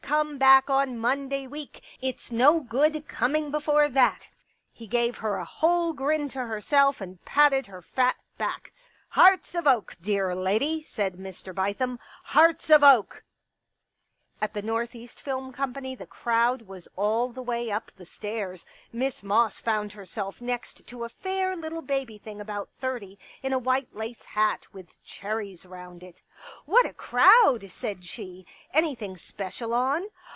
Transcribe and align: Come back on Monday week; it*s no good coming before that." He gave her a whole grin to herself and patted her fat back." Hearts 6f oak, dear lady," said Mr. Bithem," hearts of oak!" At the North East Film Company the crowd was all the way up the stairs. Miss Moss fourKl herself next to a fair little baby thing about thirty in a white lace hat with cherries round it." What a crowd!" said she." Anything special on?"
Come 0.11 0.37
back 0.37 0.69
on 0.69 0.97
Monday 0.99 1.47
week; 1.47 1.81
it*s 2.01 2.33
no 2.33 2.59
good 2.59 3.07
coming 3.07 3.49
before 3.49 3.87
that." 3.87 4.27
He 4.73 4.85
gave 4.85 5.19
her 5.19 5.37
a 5.37 5.45
whole 5.45 5.93
grin 5.93 6.27
to 6.29 6.39
herself 6.47 6.99
and 6.99 7.23
patted 7.23 7.67
her 7.67 7.81
fat 7.81 8.17
back." 8.37 8.73
Hearts 9.11 9.53
6f 9.53 9.73
oak, 9.73 9.95
dear 10.01 10.35
lady," 10.35 10.83
said 10.83 11.13
Mr. 11.13 11.55
Bithem," 11.55 11.97
hearts 12.35 12.69
of 12.69 12.83
oak!" 12.83 13.23
At 14.43 14.55
the 14.55 14.63
North 14.63 14.95
East 14.95 15.21
Film 15.21 15.53
Company 15.53 15.93
the 15.93 16.07
crowd 16.07 16.63
was 16.63 16.87
all 16.95 17.29
the 17.29 17.43
way 17.43 17.69
up 17.69 17.91
the 17.91 18.07
stairs. 18.07 18.65
Miss 18.91 19.21
Moss 19.21 19.61
fourKl 19.61 19.91
herself 19.93 20.41
next 20.41 20.87
to 20.87 21.03
a 21.03 21.09
fair 21.09 21.55
little 21.55 21.83
baby 21.83 22.17
thing 22.17 22.41
about 22.41 22.67
thirty 22.79 23.19
in 23.43 23.53
a 23.53 23.59
white 23.59 23.95
lace 23.95 24.25
hat 24.25 24.65
with 24.73 24.87
cherries 25.03 25.63
round 25.63 26.01
it." 26.01 26.23
What 26.65 26.87
a 26.87 26.93
crowd!" 26.93 27.69
said 27.69 28.03
she." 28.03 28.47
Anything 28.73 29.15
special 29.15 29.75
on?" 29.75 30.07